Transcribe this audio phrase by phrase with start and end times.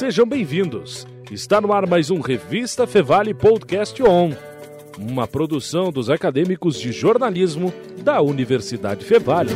[0.00, 1.06] Sejam bem-vindos.
[1.30, 4.30] Está no ar mais um Revista Fevale Podcast On,
[4.98, 9.50] uma produção dos acadêmicos de jornalismo da Universidade Fevale.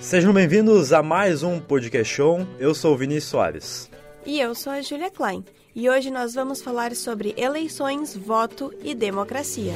[0.00, 2.44] Sejam bem-vindos a mais um Podcast On.
[2.58, 3.90] Eu sou o Vinícius Soares.
[4.26, 5.44] E eu sou a Julia Klein.
[5.72, 9.74] E hoje nós vamos falar sobre eleições, voto e democracia.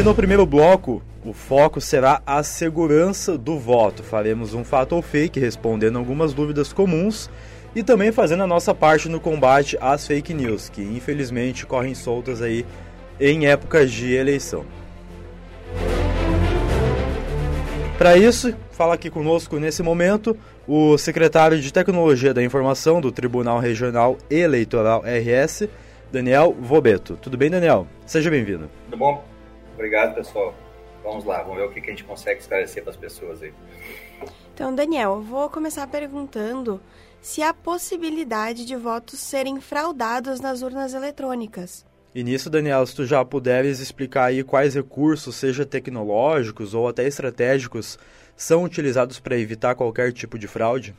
[0.00, 4.02] E no primeiro bloco, o foco será a segurança do voto.
[4.02, 7.28] Faremos um fato ou fake respondendo algumas dúvidas comuns
[7.76, 12.40] e também fazendo a nossa parte no combate às fake news, que infelizmente correm soltas
[12.40, 12.64] aí
[13.20, 14.64] em épocas de eleição.
[17.98, 20.34] Para isso, fala aqui conosco nesse momento
[20.66, 25.68] o secretário de Tecnologia da Informação do Tribunal Regional Eleitoral RS,
[26.10, 27.18] Daniel Vobeto.
[27.20, 27.86] Tudo bem, Daniel?
[28.06, 28.70] Seja bem-vindo.
[28.86, 29.30] Tudo bom?
[29.80, 30.54] Obrigado, pessoal.
[31.02, 33.50] Vamos lá, vamos ver o que, a gente consegue esclarecer para as pessoas aí.
[34.52, 36.78] Então, Daniel, vou começar perguntando
[37.22, 41.86] se há possibilidade de votos serem fraudados nas urnas eletrônicas.
[42.14, 47.06] E nisso, Daniel, se tu já puderes explicar aí quais recursos, seja tecnológicos ou até
[47.06, 47.98] estratégicos,
[48.36, 50.94] são utilizados para evitar qualquer tipo de fraude?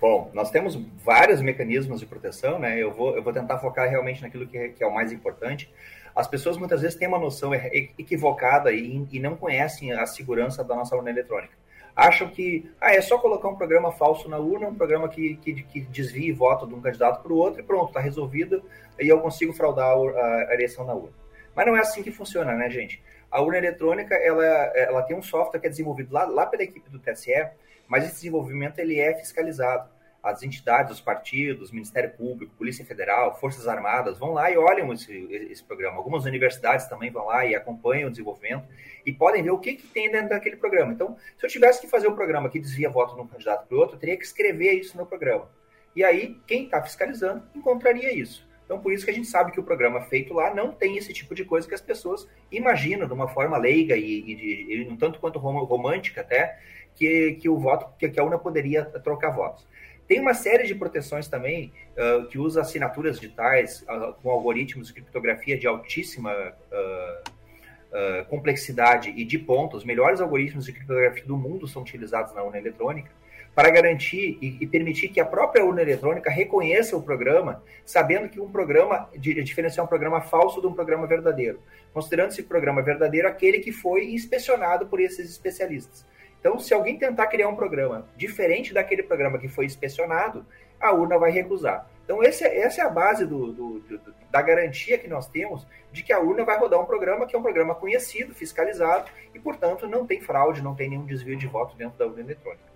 [0.00, 2.82] Bom, nós temos vários mecanismos de proteção, né?
[2.82, 5.70] Eu vou, eu vou tentar focar realmente naquilo que é, que é o mais importante
[6.14, 10.74] as pessoas muitas vezes têm uma noção equivocada e, e não conhecem a segurança da
[10.74, 11.54] nossa urna eletrônica.
[11.94, 15.62] Acham que ah, é só colocar um programa falso na urna, um programa que, que,
[15.62, 18.62] que desvie voto de um candidato para o outro e pronto, está resolvido
[18.98, 21.12] e eu consigo fraudar a, eleição na urna.
[21.54, 23.02] Mas não é assim que funciona, né, gente?
[23.30, 26.88] A urna eletrônica, ela, ela tem um software que é desenvolvido lá, lá pela equipe
[26.88, 27.46] do TSE,
[27.86, 29.88] mas esse desenvolvimento ele é fiscalizado
[30.22, 35.12] as entidades, os partidos, Ministério Público, Polícia Federal, Forças Armadas vão lá e olham esse,
[35.50, 35.96] esse programa.
[35.96, 38.64] Algumas universidades também vão lá e acompanham o desenvolvimento
[39.04, 40.92] e podem ver o que, que tem dentro daquele programa.
[40.92, 43.76] Então, se eu tivesse que fazer um programa que desvia voto de um candidato para
[43.76, 45.50] o outro, eu teria que escrever isso no programa.
[45.94, 48.46] E aí, quem está fiscalizando encontraria isso.
[48.64, 51.12] Então, por isso que a gente sabe que o programa feito lá não tem esse
[51.12, 54.88] tipo de coisa que as pessoas imaginam de uma forma leiga e, e, de, e
[54.88, 56.58] um tanto quanto romântica até,
[56.94, 59.66] que, que o voto, que, que a urna poderia trocar votos.
[60.12, 64.92] Tem uma série de proteções também uh, que usa assinaturas digitais uh, com algoritmos de
[64.92, 66.30] criptografia de altíssima
[66.70, 69.78] uh, complexidade e de pontos.
[69.78, 73.10] Os melhores algoritmos de criptografia do mundo são utilizados na urna eletrônica
[73.54, 78.38] para garantir e, e, permitir que a própria urna eletrônica reconheça o programa, sabendo que
[78.38, 81.58] um programa, diferenciar um programa falso de um programa verdadeiro,
[81.94, 86.04] considerando esse programa verdadeiro aquele que foi inspecionado por esses especialistas.
[86.42, 90.44] Então, se alguém tentar criar um programa diferente daquele programa que foi inspecionado,
[90.80, 91.88] a urna vai recusar.
[92.04, 95.64] Então, esse, é, essa é a base do, do, do, da garantia que nós temos
[95.92, 99.38] de que a urna vai rodar um programa que é um programa conhecido, fiscalizado e,
[99.38, 102.72] portanto, não tem fraude, não tem nenhum desvio de voto dentro da urna eletrônica.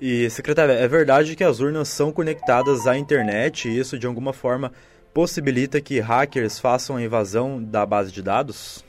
[0.00, 4.32] E, secretária, é verdade que as urnas são conectadas à internet e isso, de alguma
[4.32, 4.72] forma,
[5.12, 8.82] possibilita que hackers façam a invasão da base de dados?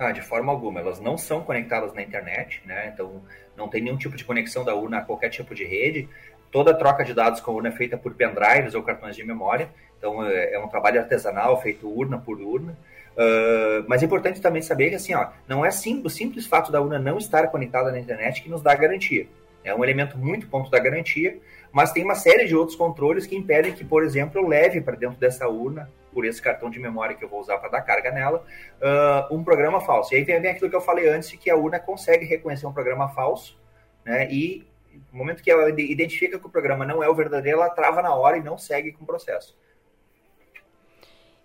[0.00, 0.80] Ah, de forma alguma.
[0.80, 2.90] Elas não são conectadas na internet, né?
[2.94, 3.20] Então
[3.54, 6.08] não tem nenhum tipo de conexão da urna a qualquer tipo de rede.
[6.50, 9.68] Toda troca de dados com a urna é feita por pendrives ou cartões de memória.
[9.98, 12.72] Então é, é um trabalho artesanal feito urna por urna.
[13.12, 16.72] Uh, mas é importante também saber que assim, ó, não é sim, o simples fato
[16.72, 19.26] da urna não estar conectada na internet que nos dá garantia.
[19.62, 21.36] É um elemento muito ponto da garantia,
[21.70, 24.96] mas tem uma série de outros controles que impedem que, por exemplo, eu leve para
[24.96, 28.10] dentro dessa urna por esse cartão de memória que eu vou usar para dar carga
[28.10, 28.44] nela,
[28.80, 30.14] uh, um programa falso.
[30.14, 32.72] E aí vem, vem aquilo que eu falei antes, que a urna consegue reconhecer um
[32.72, 33.58] programa falso,
[34.04, 34.30] né?
[34.30, 34.66] E
[35.12, 38.14] no momento que ela identifica que o programa não é o verdadeiro, ela trava na
[38.14, 39.56] hora e não segue com o processo.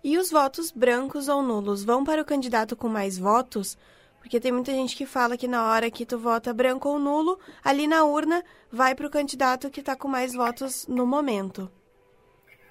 [0.02, 3.76] E os votos brancos ou nulos vão para o candidato com mais votos?
[4.20, 7.38] Porque tem muita gente que fala que na hora que tu vota branco ou nulo,
[7.64, 11.70] ali na urna vai para o candidato que está com mais votos no momento.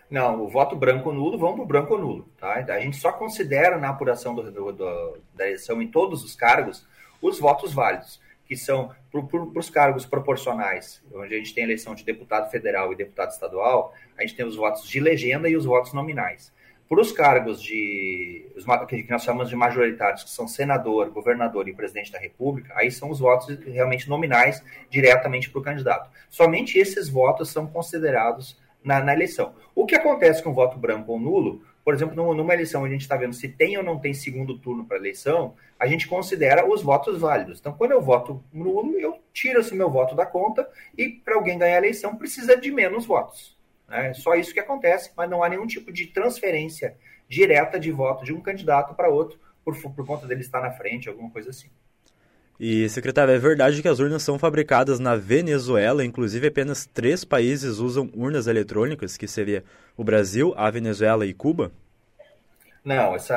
[0.09, 2.29] Não, o voto branco nulo vão para o branco nulo.
[2.37, 2.53] Tá?
[2.53, 6.85] A gente só considera na apuração do, do, do, da eleição em todos os cargos
[7.21, 12.03] os votos válidos, que são para os cargos proporcionais, onde a gente tem eleição de
[12.03, 15.93] deputado federal e deputado estadual, a gente tem os votos de legenda e os votos
[15.93, 16.53] nominais.
[16.87, 21.73] Para os cargos de os, que nós chamamos de majoritários, que são senador, governador e
[21.73, 26.11] presidente da República, aí são os votos realmente nominais diretamente para o candidato.
[26.29, 28.55] Somente esses votos são considerados
[28.85, 29.55] na, na, eleição.
[29.73, 33.01] O que acontece com o voto branco ou nulo, por exemplo, numa eleição a gente
[33.01, 36.81] está vendo se tem ou não tem segundo turno para eleição, a gente considera os
[36.81, 37.59] votos válidos.
[37.59, 41.57] Então, quando eu voto nulo, eu tiro esse meu voto da conta e para alguém
[41.57, 43.57] ganhar a eleição precisa de menos votos.
[43.89, 46.95] É só isso que acontece, mas não há nenhum tipo de transferência
[47.27, 51.09] direta de voto de um candidato para outro por, por conta dele estar na frente,
[51.09, 51.69] alguma coisa assim.
[52.59, 57.79] E, secretário, é verdade que as urnas são fabricadas na Venezuela, inclusive apenas três países
[57.79, 59.63] usam urnas eletrônicas, que seria
[59.97, 61.71] o Brasil, a Venezuela e Cuba?
[62.83, 63.35] Não, essa,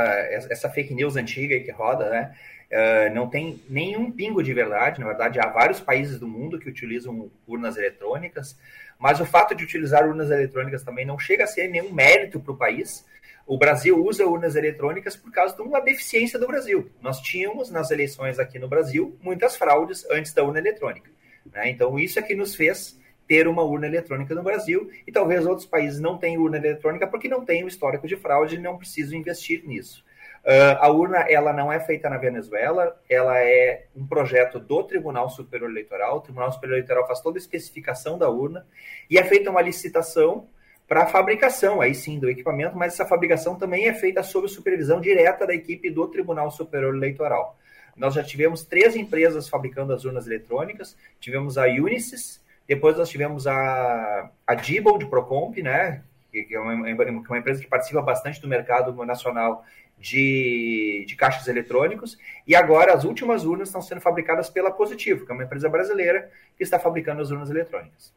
[0.50, 2.34] essa fake news antiga que roda, né?
[2.70, 5.00] Uh, não tem nenhum pingo de verdade.
[5.00, 8.56] Na verdade, há vários países do mundo que utilizam urnas eletrônicas,
[8.98, 12.52] mas o fato de utilizar urnas eletrônicas também não chega a ser nenhum mérito para
[12.52, 13.06] o país.
[13.48, 16.90] O Brasil usa urnas eletrônicas por causa de uma deficiência do Brasil.
[17.00, 21.10] Nós tínhamos nas eleições aqui no Brasil muitas fraudes antes da urna eletrônica.
[21.50, 21.70] Né?
[21.70, 25.66] Então, isso é que nos fez ter uma urna eletrônica no Brasil e talvez outros
[25.66, 29.18] países não tenham urna eletrônica porque não têm o histórico de fraude e não precisam
[29.18, 30.04] investir nisso.
[30.44, 35.30] Uh, a urna ela não é feita na Venezuela, ela é um projeto do Tribunal
[35.30, 36.18] Superior Eleitoral.
[36.18, 38.66] O Tribunal Superior Eleitoral faz toda a especificação da urna
[39.08, 40.46] e é feita uma licitação
[40.88, 45.00] para a fabricação, aí sim, do equipamento, mas essa fabricação também é feita sob supervisão
[45.00, 47.58] direta da equipe do Tribunal Superior Eleitoral.
[47.94, 53.46] Nós já tivemos três empresas fabricando as urnas eletrônicas, tivemos a Unisys, depois nós tivemos
[53.46, 58.92] a, a Diebold Procomp, né, que é uma, uma, empresa que participa bastante do mercado
[59.04, 59.64] nacional
[59.98, 62.16] de, de caixas eletrônicos.
[62.46, 66.30] E agora as últimas urnas estão sendo fabricadas pela Positivo, que é uma empresa brasileira
[66.56, 68.12] que está fabricando as urnas eletrônicas.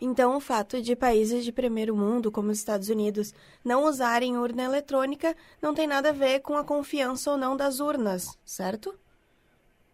[0.00, 3.32] Então, o fato de países de primeiro mundo, como os Estados Unidos,
[3.64, 7.80] não usarem urna eletrônica não tem nada a ver com a confiança ou não das
[7.80, 8.94] urnas, certo?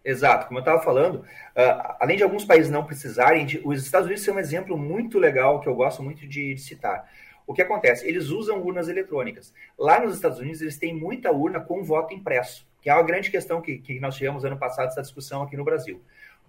[0.05, 4.07] Exato, como eu estava falando, uh, além de alguns países não precisarem, de, os Estados
[4.07, 7.09] Unidos são um exemplo muito legal que eu gosto muito de, de, citar.
[7.47, 8.07] O que acontece?
[8.09, 9.55] Eles usam urnas eletrônicas.
[9.79, 13.31] Lá nos Estados Unidos, eles têm muita urna com voto impresso, que é uma grande
[13.31, 16.03] questão que, que nós tivemos ano passado, essa discussão aqui no Brasil.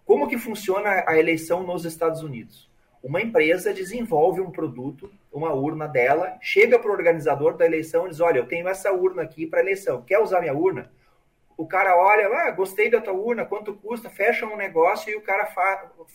[0.04, 2.73] Como que funciona a eleição nos Estados Unidos?
[3.04, 8.10] Uma empresa desenvolve um produto, uma urna dela, chega para o organizador da eleição e
[8.10, 10.90] diz: Olha, eu tenho essa urna aqui para eleição, quer usar minha urna?
[11.58, 15.22] o cara olha, ah, gostei da tua urna, quanto custa, fecha um negócio e o
[15.22, 15.48] cara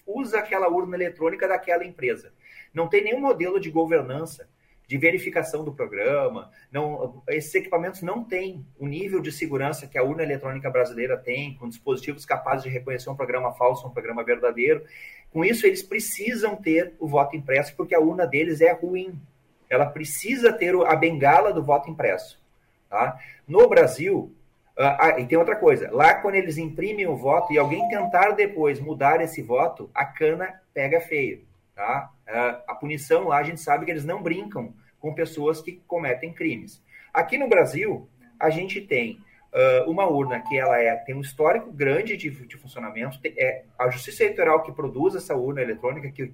[0.06, 2.32] usa aquela urna eletrônica daquela empresa.
[2.73, 4.49] Não tem nenhum modelo de governança,
[4.88, 6.50] de verificação do programa.
[6.73, 11.55] Não, esses equipamentos não têm o nível de segurança que a urna eletrônica brasileira tem,
[11.56, 14.82] com dispositivos capazes de reconhecer um programa falso, um programa verdadeiro.
[15.31, 19.20] Com isso, eles precisam ter o voto impresso, porque a urna deles é ruim.
[19.69, 22.40] Ela precisa ter a bengala do voto impresso.
[22.88, 23.20] Tá?
[23.46, 24.35] No Brasil,
[24.75, 28.31] ah, ah, e tem outra coisa, lá quando eles imprimem o voto e alguém tentar
[28.31, 31.44] depois mudar esse voto, a cana pega feio,
[31.75, 32.11] tá?
[32.29, 36.33] Ah, a punição lá a gente sabe que eles não brincam com pessoas que cometem
[36.33, 36.83] crimes.
[37.13, 38.09] Aqui no Brasil,
[38.39, 39.19] a gente tem
[39.53, 43.89] uh, uma urna que ela é, tem um histórico grande de, de funcionamento, é a
[43.89, 46.33] Justiça Eleitoral que produz essa urna eletrônica, que,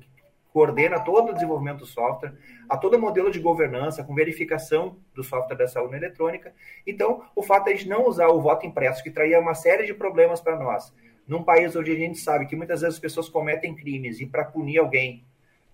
[0.55, 2.32] coordena todo o desenvolvimento do software,
[2.69, 6.55] a todo o modelo de governança, com verificação do software dessa urna eletrônica.
[6.87, 9.85] Então, o fato de a gente não usar o voto impresso, que traria uma série
[9.85, 10.94] de problemas para nós,
[11.26, 14.44] num país onde a gente sabe que muitas vezes as pessoas cometem crimes e para
[14.44, 15.25] punir alguém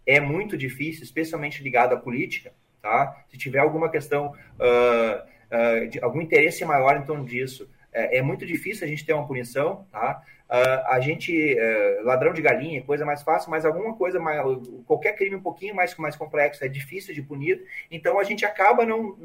[0.06, 3.25] é muito difícil, especialmente ligado à política, tá?
[3.29, 8.23] Se tiver alguma questão, uh, uh, de algum interesse maior em torno disso, é, é,
[8.23, 10.23] muito difícil a gente ter uma punição, tá?
[10.49, 14.41] Uh, a gente, uh, ladrão de galinha, coisa mais fácil, mas alguma coisa, mais,
[14.87, 18.85] qualquer crime um pouquinho mais, mais complexo é difícil de punir, então a gente acaba
[18.85, 19.17] não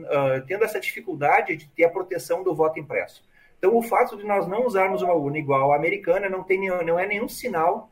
[0.47, 3.23] tendo essa dificuldade de ter a proteção do voto impresso.
[3.57, 6.99] Então, o fato de nós não usarmos uma urna igual à americana não, tem, não
[6.99, 7.89] é nenhum sinal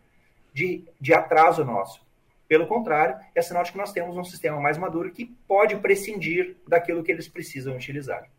[0.53, 2.05] de, de atraso nosso.
[2.47, 6.57] Pelo contrário, é sinal de que nós temos um sistema mais maduro que pode prescindir
[6.67, 8.29] daquilo que eles precisam utilizar.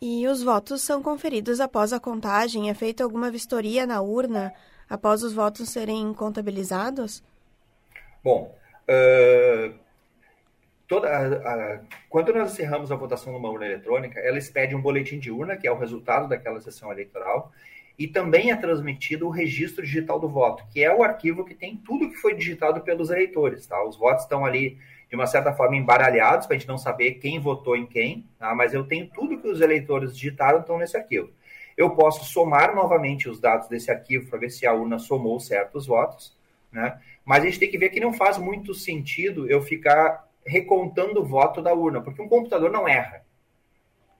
[0.00, 2.70] E os votos são conferidos após a contagem?
[2.70, 4.52] É feita alguma vistoria na urna
[4.88, 7.22] após os votos serem contabilizados?
[8.24, 8.56] Bom,
[8.88, 9.74] uh,
[10.88, 15.56] toda, quando nós encerramos a votação numa urna eletrônica, ela expede um boletim de urna,
[15.56, 17.52] que é o resultado daquela sessão eleitoral,
[18.00, 21.76] e também é transmitido o registro digital do voto, que é o arquivo que tem
[21.76, 23.66] tudo que foi digitado pelos eleitores.
[23.66, 23.84] Tá?
[23.84, 24.78] Os votos estão ali
[25.10, 28.54] de uma certa forma, embaralhados, para a gente não saber quem votou em quem, tá?
[28.54, 31.28] mas eu tenho tudo que os eleitores digitaram estão nesse arquivo.
[31.76, 35.86] Eu posso somar novamente os dados desse arquivo para ver se a urna somou certos
[35.86, 36.34] votos,
[36.72, 36.98] né?
[37.22, 41.24] mas a gente tem que ver que não faz muito sentido eu ficar recontando o
[41.24, 43.26] voto da urna, porque um computador não erra.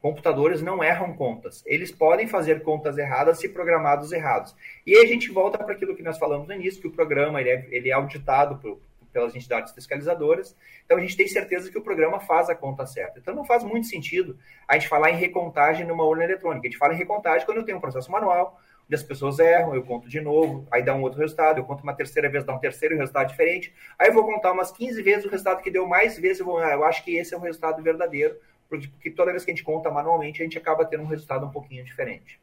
[0.00, 1.62] Computadores não erram contas.
[1.66, 4.56] Eles podem fazer contas erradas se programados errados.
[4.86, 7.40] E aí a gente volta para aquilo que nós falamos no início, que o programa
[7.40, 8.80] ele é, ele é auditado por,
[9.12, 10.56] pelas entidades fiscalizadoras.
[10.84, 13.18] Então a gente tem certeza que o programa faz a conta certa.
[13.18, 16.66] Então não faz muito sentido a gente falar em recontagem numa urna eletrônica.
[16.66, 19.74] A gente fala em recontagem quando eu tenho um processo manual, onde as pessoas erram,
[19.74, 22.54] eu conto de novo, aí dá um outro resultado, eu conto uma terceira vez, dá
[22.54, 23.72] um terceiro resultado diferente.
[23.98, 26.58] Aí eu vou contar umas 15 vezes o resultado que deu mais vezes, eu, vou,
[26.58, 28.36] ah, eu acho que esse é o resultado verdadeiro,
[28.70, 31.50] porque toda vez que a gente conta manualmente, a gente acaba tendo um resultado um
[31.50, 32.40] pouquinho diferente.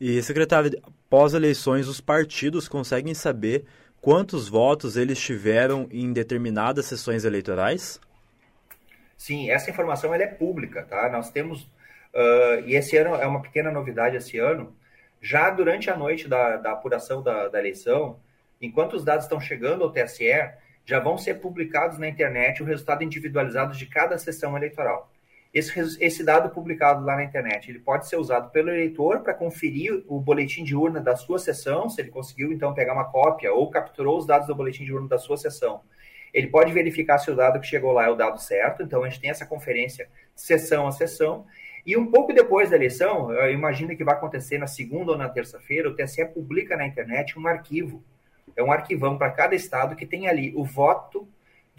[0.00, 3.64] E, secretário, após eleições, os partidos conseguem saber
[4.00, 8.00] quantos votos eles tiveram em determinadas sessões eleitorais?
[9.16, 11.08] Sim, essa informação ela é pública, tá?
[11.10, 14.74] Nós temos, uh, e esse ano é uma pequena novidade esse ano,
[15.20, 18.18] já durante a noite da, da apuração da, da eleição,
[18.60, 20.32] enquanto os dados estão chegando ao TSE,
[20.86, 25.09] já vão ser publicados na internet o resultado individualizado de cada sessão eleitoral.
[25.52, 30.04] Esse, esse dado publicado lá na internet, ele pode ser usado pelo eleitor para conferir
[30.06, 33.68] o boletim de urna da sua sessão, se ele conseguiu então pegar uma cópia ou
[33.68, 35.80] capturou os dados do boletim de urna da sua sessão.
[36.32, 39.08] Ele pode verificar se o dado que chegou lá é o dado certo, então a
[39.08, 41.44] gente tem essa conferência sessão a sessão.
[41.84, 45.28] E um pouco depois da eleição, eu imagino que vai acontecer na segunda ou na
[45.28, 48.04] terça-feira, o TSE publica na internet um arquivo.
[48.54, 51.26] É um arquivão para cada estado que tem ali o voto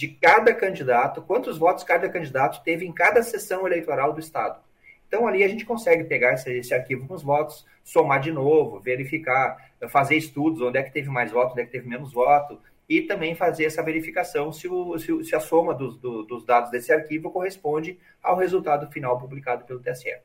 [0.02, 4.60] de cada candidato, quantos votos cada candidato teve em cada sessão eleitoral do Estado.
[5.08, 8.80] Então, ali a gente consegue pegar esse, esse, arquivo com os votos, somar de novo,
[8.80, 9.58] verificar,
[9.90, 13.04] fazer estudos, onde é que teve mais votos, onde é que teve menos voto, e
[13.04, 16.92] também fazer essa verificação se, o, se, se a soma dos, do, dos dados desse
[16.92, 20.18] arquivo corresponde ao resultado final publicado pelo TSE.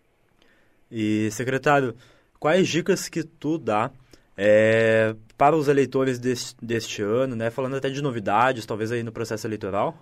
[0.91, 1.95] E, secretário,
[2.41, 3.91] quais dicas que tu dá
[4.37, 9.13] é, para os eleitores deste, deste ano, né, falando até de novidades, talvez aí no
[9.13, 9.97] processo eleitoral,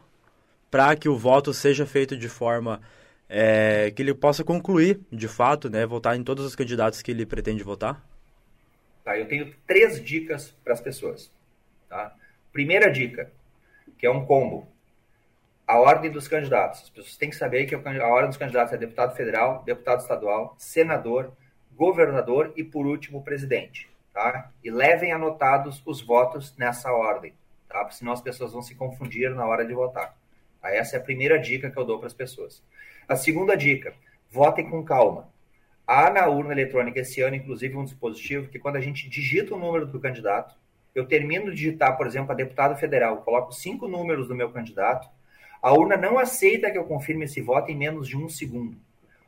[0.71, 2.81] para que o voto seja feito de forma
[3.29, 7.25] é, que ele possa concluir, de fato, né, votar em todos os candidatos que ele
[7.25, 8.05] pretende votar?
[9.05, 11.31] Tá, eu tenho três dicas para as pessoas.
[11.89, 12.15] Tá?
[12.53, 13.31] Primeira dica,
[13.99, 14.67] que é um combo.
[15.67, 16.83] A ordem dos candidatos.
[16.83, 20.55] As pessoas têm que saber que a ordem dos candidatos é deputado federal, deputado estadual,
[20.59, 21.33] senador,
[21.75, 24.53] governador e, por último, presidente tá?
[24.63, 27.35] E levem anotados os votos nessa ordem,
[27.69, 27.81] tá?
[27.81, 30.17] Porque senão as pessoas vão se confundir na hora de votar.
[30.63, 30.71] Tá?
[30.71, 32.63] Essa é a primeira dica que eu dou para as pessoas.
[33.09, 33.93] A segunda dica:
[34.31, 35.29] votem com calma.
[35.87, 39.59] Há na urna eletrônica esse ano, inclusive, um dispositivo que quando a gente digita o
[39.59, 40.57] número do candidato,
[40.95, 45.09] eu termino de digitar, por exemplo, a deputado federal, coloco cinco números do meu candidato,
[45.61, 48.79] a urna não aceita que eu confirme esse voto em menos de um segundo.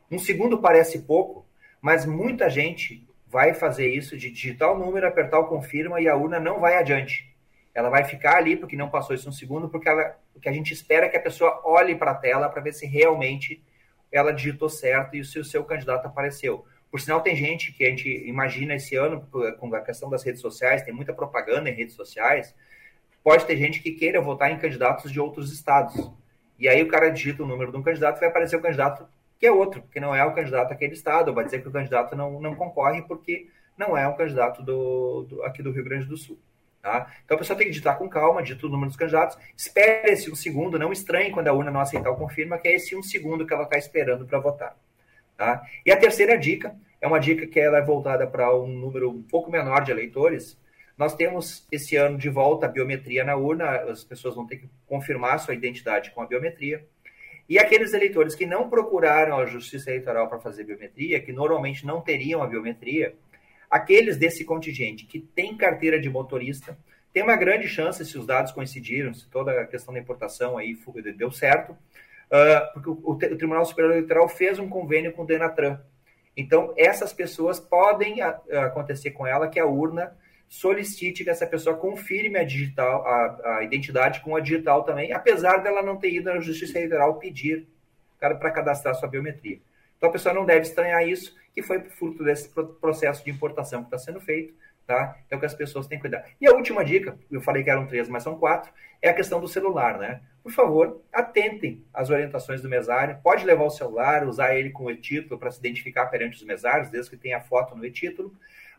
[0.09, 1.45] Um segundo parece pouco,
[1.81, 6.15] mas muita gente vai fazer isso de digitar o número, apertar o confirma e a
[6.15, 7.35] urna não vai adiante.
[7.73, 10.53] Ela vai ficar ali porque não passou isso um segundo, porque ela, o que a
[10.53, 13.63] gente espera que a pessoa olhe para a tela para ver se realmente
[14.11, 16.65] ela digitou certo e se o seu candidato apareceu.
[16.89, 19.27] Por sinal, tem gente que a gente imagina esse ano,
[19.59, 22.55] com a questão das redes sociais, tem muita propaganda em redes sociais,
[23.21, 26.11] pode ter gente que queira votar em candidatos de outros estados.
[26.57, 29.05] E aí o cara digita o número de um candidato e vai aparecer o candidato
[29.39, 32.15] que é outro, que não é o candidato daquele estado, vai dizer que o candidato
[32.15, 36.17] não, não concorre porque não é um candidato do, do, aqui do Rio Grande do
[36.17, 36.39] Sul.
[36.81, 37.11] Tá?
[37.25, 40.31] Então a pessoa tem que digitar com calma, digita o número dos candidatos, espere esse
[40.31, 43.03] um segundo, não estranhe quando a urna não aceitar o confirma, que é esse um
[43.03, 44.75] segundo que ela está esperando para votar.
[45.35, 45.61] Tá?
[45.85, 49.21] E a terceira dica é uma dica que ela é voltada para um número um
[49.21, 50.57] pouco menor de eleitores.
[50.97, 54.69] Nós temos esse ano de volta a biometria na urna, as pessoas vão ter que
[54.87, 56.87] confirmar sua identidade com a biometria.
[57.49, 62.01] E aqueles eleitores que não procuraram a Justiça Eleitoral para fazer biometria, que normalmente não
[62.01, 63.15] teriam a biometria,
[63.69, 66.77] aqueles desse contingente que tem carteira de motorista,
[67.13, 70.77] tem uma grande chance, se os dados coincidiram, se toda a questão da importação aí
[71.15, 75.79] deu certo, uh, porque o, o, Tribunal Superior Eleitoral fez um convênio com o Denatran.
[76.35, 80.15] Então, essas pessoas podem a, acontecer com ela que a urna
[80.47, 85.57] solicite que essa pessoa confirme a digital, a, a identidade com a digital também, apesar
[85.57, 87.67] dela não ter ido na Justiça Eleitoral pedir
[88.19, 89.59] para cadastrar sua biometria.
[89.97, 92.49] Então a pessoa não deve estranhar isso, que foi fruto desse
[92.79, 94.53] processo de importação que está sendo feito,
[94.85, 95.17] tá?
[95.25, 96.25] Então que as pessoas têm que cuidar.
[96.39, 99.39] E a última dica, eu falei que eram três, mas são quatro, é a questão
[99.39, 100.21] do celular, né?
[100.41, 103.19] Por favor, atentem às orientações do mesário.
[103.21, 106.89] Pode levar o celular, usar ele com o e-título para se identificar perante os mesários,
[106.89, 108.33] desde que tenha foto no e-título.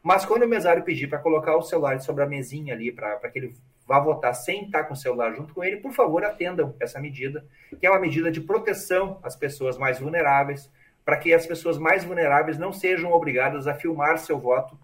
[0.09, 3.39] Mas quando o mesário pedir para colocar o celular sobre a mesinha ali, para que
[3.39, 3.55] ele
[3.87, 7.45] vá votar sem estar com o celular junto com ele, por favor, atendam essa medida,
[7.79, 10.73] que é uma medida de proteção às pessoas mais vulneráveis,
[11.05, 14.79] para que as pessoas mais vulneráveis não sejam obrigadas a filmar seu voto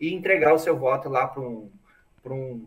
[0.00, 1.70] e entregar o seu voto lá para um,
[2.26, 2.66] um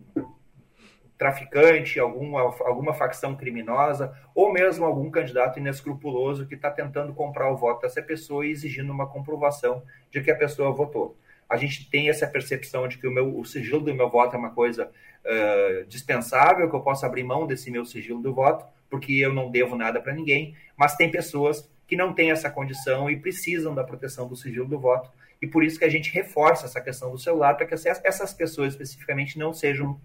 [1.17, 7.57] traficante, alguma, alguma facção criminosa, ou mesmo algum candidato inescrupuloso que está tentando comprar o
[7.57, 11.17] voto dessa pessoa e exigindo uma comprovação de que a pessoa votou
[11.50, 14.39] a gente tem essa percepção de que o, meu, o sigilo do meu voto é
[14.39, 14.89] uma coisa
[15.25, 19.50] uh, dispensável, que eu posso abrir mão desse meu sigilo do voto, porque eu não
[19.50, 23.84] devo nada para ninguém, mas tem pessoas que não têm essa condição e precisam da
[23.84, 25.10] proteção do sigilo do voto,
[25.42, 28.74] e por isso que a gente reforça essa questão do celular, para que essas pessoas
[28.74, 30.00] especificamente não sejam,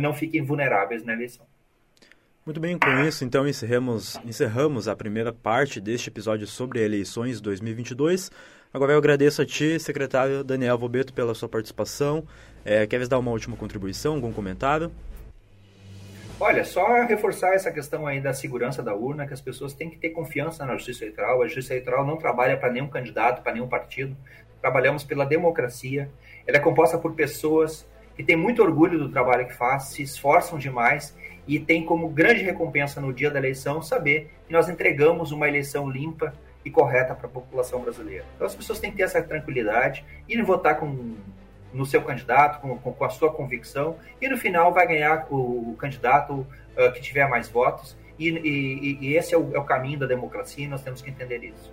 [0.00, 1.46] não fiquem vulneráveis na eleição.
[2.46, 8.30] Muito bem, com isso, então encerramos, encerramos a primeira parte deste episódio sobre eleições 2022.
[8.72, 12.22] Agora eu agradeço a ti, secretário Daniel Vobeto, pela sua participação.
[12.62, 14.92] É, queres dar uma última contribuição, algum comentário?
[16.38, 19.96] Olha, só reforçar essa questão aí da segurança da urna, que as pessoas têm que
[19.96, 21.42] ter confiança na Justiça Eleitoral.
[21.42, 24.14] A Justiça Eleitoral não trabalha para nenhum candidato, para nenhum partido.
[24.60, 26.10] Trabalhamos pela democracia.
[26.46, 30.58] Ela é composta por pessoas que têm muito orgulho do trabalho que faz, se esforçam
[30.58, 35.48] demais e tem como grande recompensa no dia da eleição saber que nós entregamos uma
[35.48, 36.34] eleição limpa
[36.64, 38.24] e correta para a população brasileira.
[38.34, 41.16] Então as pessoas têm que ter essa tranquilidade e votar com
[41.72, 45.72] no seu candidato, com, com, com, a sua convicção, e no final vai ganhar o,
[45.72, 49.64] o candidato uh, que tiver mais votos, e, e, e esse é o, é o,
[49.64, 51.72] caminho da democracia, e nós temos que entender isso.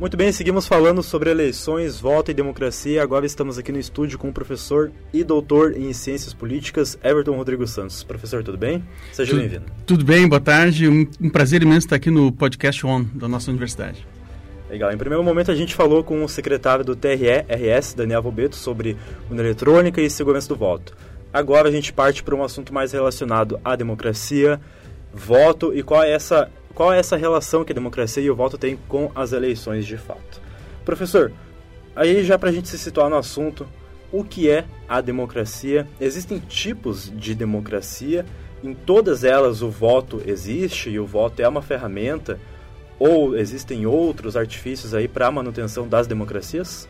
[0.00, 3.02] Muito bem, seguimos falando sobre eleições, voto e democracia.
[3.02, 7.66] Agora estamos aqui no estúdio com o professor e doutor em ciências políticas, Everton Rodrigo
[7.66, 8.02] Santos.
[8.02, 8.82] Professor, tudo bem?
[9.12, 9.66] Seja bem-vindo.
[9.84, 10.88] Tudo bem, boa tarde.
[10.88, 14.06] Um, um, prazer imenso estar aqui no podcast ON da nossa universidade.
[14.70, 14.90] Legal.
[14.90, 18.96] Em primeiro momento, a gente falou com o secretário do TRE-RS, Daniel Bobeto, sobre
[19.28, 20.96] urna eletrônica e segurança do voto.
[21.30, 24.58] Agora a gente parte para um assunto mais relacionado à democracia,
[25.12, 28.56] voto e qual é essa qual é essa relação que a democracia e o voto
[28.56, 30.40] têm com as eleições de fato.
[30.84, 31.32] Professor,
[31.94, 33.66] aí já para a gente se situar no assunto,
[34.12, 35.86] o que é a democracia?
[36.00, 38.24] Existem tipos de democracia,
[38.62, 42.38] em todas elas o voto existe e o voto é uma ferramenta,
[42.98, 46.88] ou existem outros artifícios aí para a manutenção das democracias?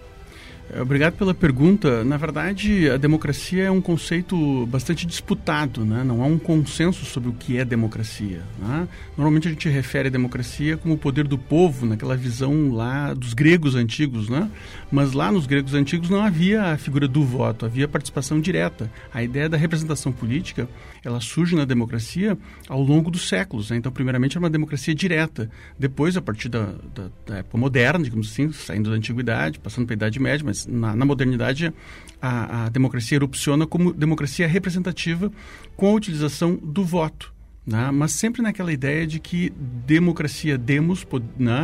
[0.78, 2.04] Obrigado pela pergunta.
[2.04, 6.04] Na verdade, a democracia é um conceito bastante disputado, né?
[6.04, 8.42] não há um consenso sobre o que é democracia.
[8.58, 8.86] Né?
[9.16, 13.34] Normalmente a gente refere a democracia como o poder do povo, naquela visão lá dos
[13.34, 14.48] gregos antigos, né?
[14.90, 18.90] Mas lá nos gregos antigos não havia a figura do voto, havia participação direta.
[19.12, 20.68] A ideia da representação política
[21.04, 22.36] ela surge na democracia
[22.68, 23.70] ao longo dos séculos.
[23.70, 23.76] Né?
[23.76, 25.50] Então, primeiramente, é uma democracia direta.
[25.78, 29.94] Depois, a partir da, da, da época moderna, digamos assim, saindo da antiguidade, passando para
[29.94, 31.72] a Idade Média, mas na, na modernidade
[32.20, 35.30] a, a democracia erupciona como democracia representativa
[35.76, 37.32] com a utilização do voto.
[37.70, 37.88] Né?
[37.92, 39.52] Mas sempre naquela ideia de que
[39.86, 41.06] democracia demos,
[41.38, 41.54] né?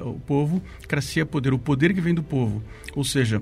[0.00, 2.60] o povo, cracia poder, o poder que vem do povo.
[2.92, 3.40] Ou seja,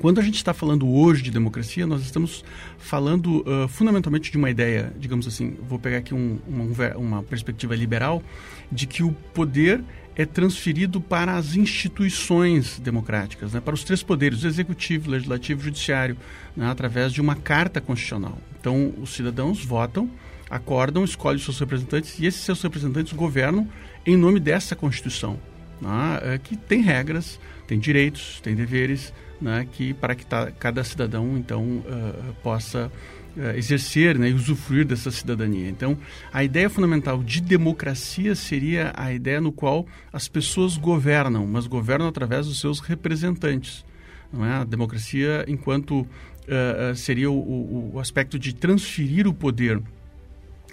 [0.00, 2.44] quando a gente está falando hoje de democracia, nós estamos
[2.76, 7.74] falando uh, fundamentalmente de uma ideia, digamos assim, vou pegar aqui um, uma, uma perspectiva
[7.74, 8.22] liberal,
[8.70, 9.82] de que o poder
[10.14, 16.18] é transferido para as instituições democráticas, né, para os três poderes, executivo, legislativo e judiciário,
[16.54, 18.36] né, através de uma carta constitucional.
[18.60, 20.10] Então, os cidadãos votam,
[20.50, 23.68] acordam, escolhem seus representantes e esses seus representantes governam
[24.06, 25.38] em nome dessa Constituição,
[25.80, 31.36] né, que tem regras, tem direitos, tem deveres, né, que para que tá, cada cidadão
[31.36, 32.90] então uh, possa
[33.36, 35.68] uh, exercer né, e usufruir dessa cidadania.
[35.68, 35.96] Então,
[36.32, 42.06] a ideia fundamental de democracia seria a ideia no qual as pessoas governam, mas governam
[42.06, 43.84] através dos seus representantes.
[44.32, 44.52] Não é?
[44.52, 49.80] A democracia, enquanto uh, seria o, o aspecto de transferir o poder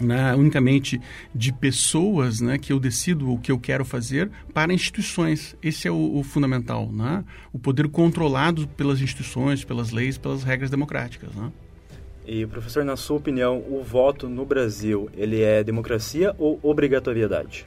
[0.02, 1.00] né, unicamente
[1.34, 5.56] de pessoas né, que eu decido o que eu quero fazer para instituições.
[5.62, 6.90] Esse é o, o, fundamental.
[6.90, 7.24] Né?
[7.52, 11.34] O poder controlado pelas instituições, pelas leis, pelas regras democráticas.
[11.34, 11.50] Né?
[12.26, 17.66] E, professor, na sua opinião, o voto no Brasil, ele é democracia ou obrigatoriedade?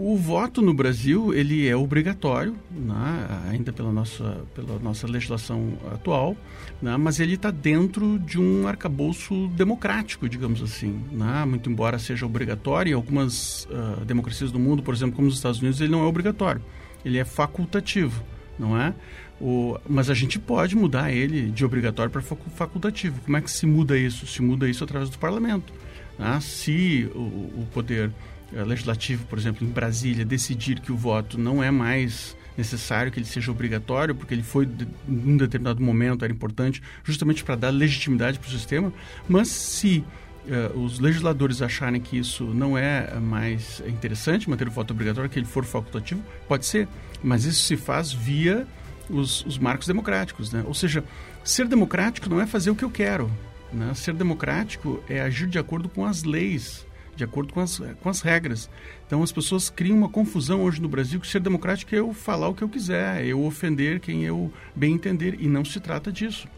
[0.00, 6.36] O voto no Brasil ele é obrigatório, né, ainda pela nossa, pela nossa legislação atual,
[6.80, 11.02] né, mas ele está dentro de um arcabouço democrático, digamos assim.
[11.10, 15.34] Né, muito embora seja obrigatório, em algumas uh, democracias do mundo, por exemplo, como os
[15.34, 16.62] Estados Unidos, ele não é obrigatório,
[17.04, 18.22] ele é facultativo,
[18.56, 18.94] não é?
[19.40, 23.20] O, mas a gente pode mudar ele de obrigatório para facultativo.
[23.22, 24.28] Como é que se muda isso?
[24.28, 25.72] Se muda isso através do parlamento.
[26.18, 26.38] Né?
[26.40, 28.10] Se o, o poder
[28.52, 33.26] legislativo, por exemplo, em Brasília, decidir que o voto não é mais necessário que ele
[33.26, 34.68] seja obrigatório, porque ele foi,
[35.08, 38.92] em um determinado momento, era importante, justamente para dar legitimidade para o sistema,
[39.28, 40.04] mas se
[40.46, 45.38] uh, os legisladores acharem que isso não é mais interessante, manter o voto obrigatório, que
[45.38, 46.88] ele for facultativo, pode ser,
[47.22, 48.66] mas isso se faz via
[49.08, 50.64] os, os marcos democráticos, né?
[50.66, 51.04] Ou seja,
[51.44, 53.30] ser democrático não é fazer o que eu quero,
[53.72, 53.94] né?
[53.94, 56.87] Ser democrático é agir de acordo com as leis
[57.18, 58.70] de acordo com as, com as regras.
[59.06, 62.48] Então as pessoas criam uma confusão hoje no Brasil que ser democrático é eu falar
[62.48, 66.48] o que eu quiser, eu ofender quem eu bem entender, e não se trata disso.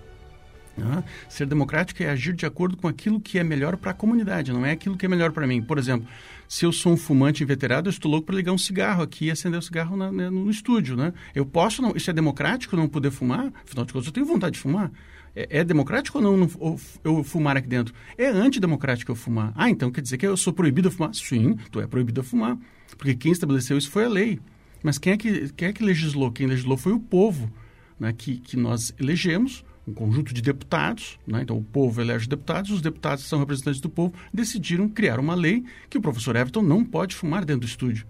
[1.29, 4.65] Ser democrático é agir de acordo com aquilo que é melhor para a comunidade, não
[4.65, 5.63] é aquilo que é melhor para mim.
[5.63, 6.07] Por exemplo,
[6.49, 9.31] se eu sou um fumante inveterado, eu estou louco para ligar um cigarro aqui e
[9.31, 10.97] acender o cigarro na, né, no estúdio.
[10.97, 11.13] Né?
[11.35, 13.53] Eu posso, não, isso é democrático não poder fumar?
[13.65, 14.91] Afinal de contas, eu tenho vontade de fumar.
[15.35, 17.95] É, é democrático ou não eu fumar aqui dentro?
[18.17, 19.53] É antidemocrático eu fumar.
[19.55, 21.15] Ah, então quer dizer que eu sou proibido a fumar?
[21.15, 22.59] Sim, tu é proibido a fumar.
[22.97, 24.41] Porque quem estabeleceu isso foi a lei.
[24.83, 26.33] Mas quem é que, quem é que legislou?
[26.33, 27.51] Quem legislou foi o povo,
[27.99, 31.43] né, que, que nós elegemos, um conjunto de deputados, né?
[31.43, 35.65] então o povo elege deputados, os deputados são representantes do povo, decidiram criar uma lei
[35.89, 38.07] que o professor Everton não pode fumar dentro do estúdio.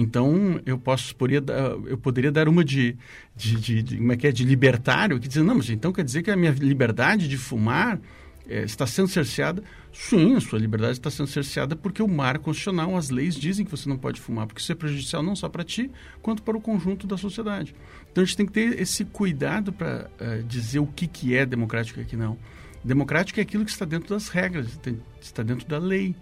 [0.00, 1.42] Então, eu posso poderia,
[1.86, 2.96] eu poderia dar uma de,
[3.34, 6.04] de, de, de, como é que é, de libertário, que diz, não, mas então quer
[6.04, 8.00] dizer que a minha liberdade de fumar
[8.48, 9.60] é, está sendo cerceada?
[9.92, 13.72] Sim, a sua liberdade está sendo cerceada porque o marco constitucional, as leis dizem que
[13.72, 15.90] você não pode fumar, porque isso é prejudicial não só para ti,
[16.22, 17.74] quanto para o conjunto da sociedade.
[18.12, 21.34] Então, a gente tem que ter esse cuidado para uh, eh, dizer o que, que
[21.34, 22.38] é democrático e o que não.
[22.84, 24.78] Democrático é aquilo que está dentro das regras,
[25.20, 26.14] está dentro da lei.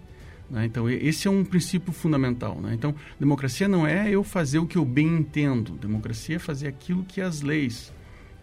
[0.49, 0.65] Né?
[0.65, 2.59] Então, esse é um princípio fundamental.
[2.61, 2.73] Né?
[2.73, 5.73] Então, democracia não é eu fazer o que eu bem entendo.
[5.73, 7.93] Democracia é fazer aquilo que as leis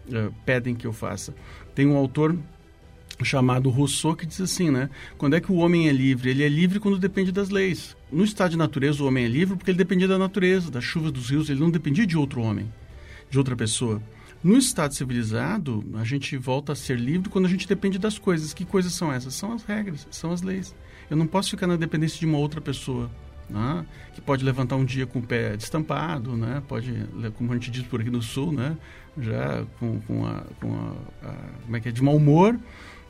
[0.07, 1.33] uh, pedem que eu faça.
[1.73, 2.37] Tem um autor
[3.23, 4.89] chamado Rousseau que diz assim, né?
[5.17, 6.29] Quando é que o homem é livre?
[6.29, 7.95] Ele é livre quando depende das leis.
[8.11, 11.11] No estado de natureza, o homem é livre porque ele dependia da natureza, das chuvas
[11.11, 12.71] dos rios, ele não dependia de outro homem,
[13.29, 14.01] de outra pessoa.
[14.43, 18.53] No estado civilizado, a gente volta a ser livre quando a gente depende das coisas.
[18.53, 19.33] Que coisas são essas?
[19.33, 20.75] São as regras, são as leis.
[21.09, 23.09] Eu não posso ficar na dependência de uma outra pessoa.
[23.47, 23.85] Né?
[24.15, 26.63] que pode levantar um dia com o pé destampado, né?
[26.67, 26.91] pode,
[27.37, 28.75] como a gente diz por aqui no sul, né?
[29.19, 32.59] já com, com, a, com a, a, como é que é, de mau humor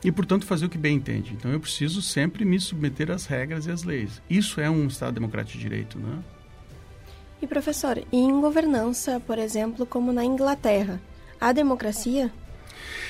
[0.04, 1.34] e, portanto, fazer o que bem entende.
[1.34, 4.22] Então, eu preciso sempre me submeter às regras e às leis.
[4.28, 6.18] Isso é um Estado democrático de direito, né?
[7.40, 11.00] E, professor, em governança, por exemplo, como na Inglaterra,
[11.40, 12.32] há democracia?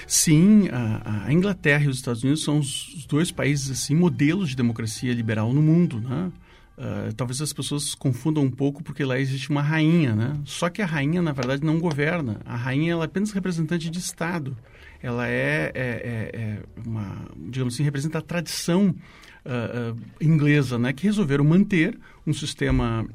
[0.07, 4.57] Sim, a, a, Inglaterra e os Estados Unidos são os, dois países assim modelos de
[4.57, 6.31] democracia liberal no mundo, né?
[6.79, 10.39] Uh, talvez as pessoas confundam um pouco porque lá existe uma rainha, né?
[10.45, 12.39] Só que a rainha, na verdade, não governa.
[12.45, 14.57] A rainha ela é apenas representante de Estado.
[15.03, 18.95] Ela é, é, é, é uma, digamos assim, representa a tradição
[19.47, 20.93] uh, uh, inglesa, né?
[20.93, 23.07] Que resolveram manter um sistema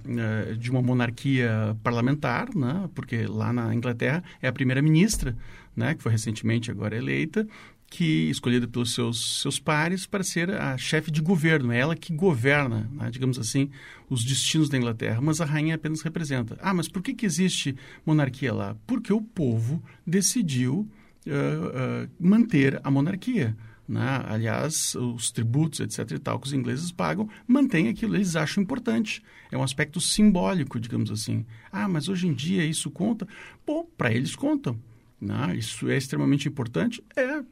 [0.57, 2.89] de uma monarquia parlamentar, né?
[2.95, 5.35] Porque lá na Inglaterra é a primeira-ministra
[5.75, 7.47] né, que foi recentemente agora eleita,
[7.91, 11.73] que escolhida pelos seus, seus pares para ser a chefe de governo.
[11.73, 13.69] É ela que governa, né, digamos assim,
[14.09, 16.57] os destinos da Inglaterra, mas a rainha apenas representa.
[16.61, 18.77] Ah, mas por que, que existe monarquia lá?
[18.87, 20.87] Porque o povo decidiu
[21.27, 23.57] uh, uh, manter a monarquia.
[23.85, 24.23] Né?
[24.25, 26.11] Aliás, os tributos, etc.
[26.11, 29.21] e tal, que os ingleses pagam, mantém aquilo, eles acham importante.
[29.51, 31.45] É um aspecto simbólico, digamos assim.
[31.69, 33.27] Ah, mas hoje em dia isso conta?
[33.67, 34.79] Bom, para eles contam.
[35.21, 37.03] Não, isso é extremamente importante?
[37.15, 37.43] É,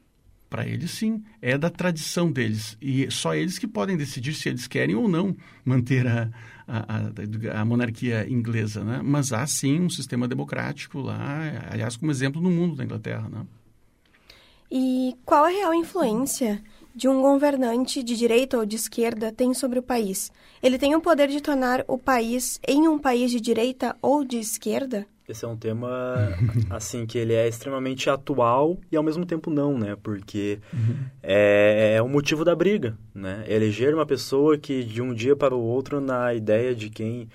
[0.49, 1.23] para eles sim.
[1.41, 2.75] É da tradição deles.
[2.81, 6.29] E só eles que podem decidir se eles querem ou não manter a,
[6.67, 8.83] a, a, a monarquia inglesa.
[8.83, 9.01] Né?
[9.03, 13.29] Mas há sim um sistema democrático lá, aliás, como exemplo no mundo da Inglaterra.
[13.29, 13.45] Né?
[14.71, 16.61] E qual a real influência
[16.95, 20.31] de um governante de direita ou de esquerda tem sobre o país?
[20.61, 24.37] Ele tem o poder de tornar o país em um país de direita ou de
[24.37, 25.07] esquerda?
[25.29, 26.35] Esse é um tema,
[26.71, 29.95] assim, que ele é extremamente atual e ao mesmo tempo não, né?
[30.01, 30.95] Porque uhum.
[31.21, 33.43] é, é o motivo da briga, né?
[33.47, 37.29] Eleger uma pessoa que de um dia para o outro, na ideia de quem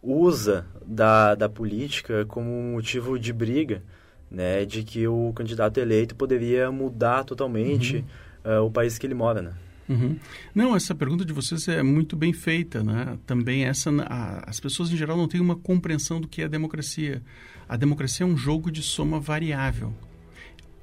[0.00, 3.82] usa da, da política como motivo de briga,
[4.30, 4.64] né?
[4.64, 8.04] De que o candidato eleito poderia mudar totalmente
[8.44, 8.60] uhum.
[8.60, 9.52] uh, o país que ele mora, né?
[9.88, 10.16] Uhum.
[10.54, 13.18] Não, essa pergunta de vocês é muito bem feita, né?
[13.26, 16.48] Também essa, a, as pessoas em geral não têm uma compreensão do que é a
[16.48, 17.22] democracia.
[17.68, 19.92] A democracia é um jogo de soma variável.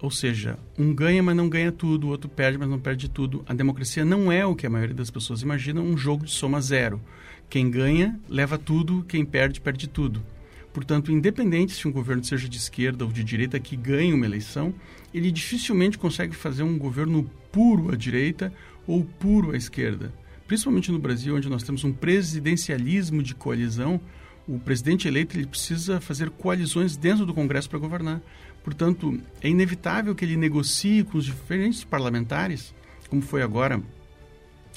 [0.01, 3.43] Ou seja, um ganha, mas não ganha tudo, o outro perde, mas não perde tudo.
[3.45, 6.61] A democracia não é o que a maioria das pessoas imagina, um jogo de soma
[6.61, 7.01] zero.
[7.49, 10.23] Quem ganha, leva tudo, quem perde, perde tudo.
[10.71, 14.73] Portanto, independente se um governo seja de esquerda ou de direita que ganhe uma eleição,
[15.13, 18.53] ele dificilmente consegue fazer um governo puro à direita
[18.89, 20.11] ou puro à esquerda.
[20.47, 24.01] Principalmente no Brasil, onde nós temos um presidencialismo de coalizão,
[24.47, 28.19] o presidente eleito ele precisa fazer coalizões dentro do Congresso para governar.
[28.63, 32.73] Portanto, é inevitável que ele negocie com os diferentes parlamentares,
[33.09, 33.79] como foi agora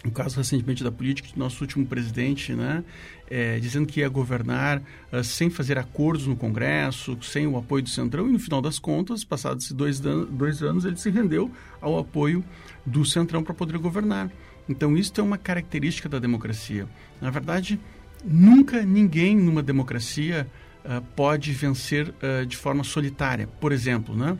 [0.04, 2.82] o caso recentemente da política do nosso último presidente, né,
[3.30, 7.88] é, dizendo que ia governar uh, sem fazer acordos no Congresso, sem o apoio do
[7.88, 12.44] Centrão, e no final das contas, passados dois, dois anos, ele se rendeu ao apoio
[12.84, 14.30] do Centrão para poder governar.
[14.68, 16.86] Então, isso é uma característica da democracia.
[17.20, 17.80] Na verdade,
[18.24, 20.46] nunca ninguém numa democracia
[20.84, 23.46] uh, pode vencer uh, de forma solitária.
[23.60, 24.36] Por exemplo, né?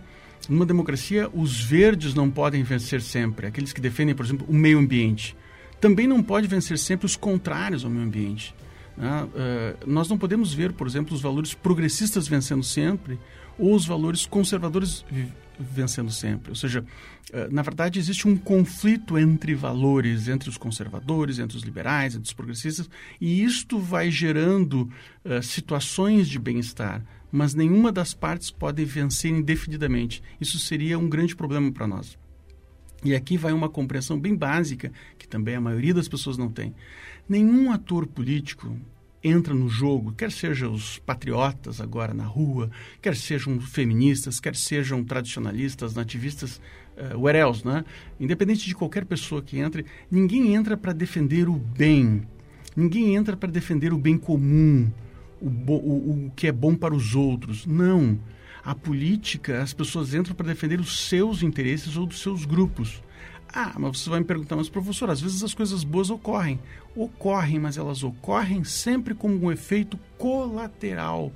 [0.48, 4.78] numa democracia, os verdes não podem vencer sempre, aqueles que defendem, por exemplo, o meio
[4.78, 5.36] ambiente.
[5.82, 8.54] Também não pode vencer sempre os contrários ao meio ambiente.
[8.96, 9.24] Né?
[9.24, 13.18] Uh, nós não podemos ver, por exemplo, os valores progressistas vencendo sempre
[13.58, 15.04] ou os valores conservadores
[15.58, 16.50] vencendo sempre.
[16.50, 16.84] Ou seja,
[17.32, 22.26] eh, na verdade existe um conflito entre valores, entre os conservadores, entre os liberais, entre
[22.26, 22.88] os progressistas,
[23.20, 24.90] e isto vai gerando
[25.24, 30.22] uh, situações de bem-estar, mas nenhuma das partes pode vencer indefinidamente.
[30.40, 32.18] Isso seria um grande problema para nós.
[33.04, 36.74] E aqui vai uma compreensão bem básica, que também a maioria das pessoas não tem.
[37.28, 38.76] Nenhum ator político
[39.22, 45.04] entra no jogo, quer sejam os patriotas agora na rua, quer sejam feministas, quer sejam
[45.04, 46.60] tradicionalistas, nativistas,
[46.96, 47.84] uh, else, né?
[48.18, 52.22] Independente de qualquer pessoa que entre, ninguém entra para defender o bem.
[52.74, 54.90] Ninguém entra para defender o bem comum,
[55.40, 57.66] o, o, o que é bom para os outros.
[57.66, 58.18] Não.
[58.64, 63.02] A política, as pessoas entram para defender os seus interesses ou dos seus grupos.
[63.52, 66.58] Ah, mas você vai me perguntar, mas professor, às vezes as coisas boas ocorrem.
[66.96, 71.32] Ocorrem, mas elas ocorrem sempre como um efeito colateral.